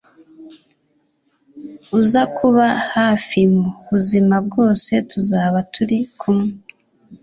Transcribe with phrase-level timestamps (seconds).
[1.99, 6.49] uzakuba hafi mu buzima bwose tuzaba turi kumwe